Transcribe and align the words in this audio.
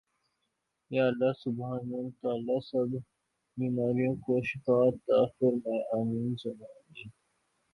یا 0.91 1.03
اللّٰہ 1.07 1.31
سبحان 1.39 1.79
اللّٰہ 1.79 2.09
تعالی 2.21 2.57
سب 2.61 2.89
بیماروں 3.57 4.15
کو 4.15 4.41
شفاء 4.43 4.81
عطاء 4.87 5.25
فرمائے 5.37 5.81
آمین 5.93 6.35
ثم 6.35 6.63
آمین 6.63 7.09